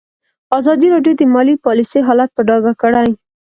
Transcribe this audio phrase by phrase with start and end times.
[0.57, 3.09] ازادي راډیو د مالي پالیسي حالت په ډاګه کړی.